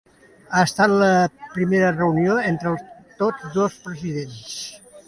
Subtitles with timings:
[0.53, 1.09] Ha estat la
[1.57, 2.75] primera reunió entre
[3.21, 4.53] tots dos presidents.